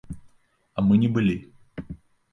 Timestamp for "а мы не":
0.77-1.09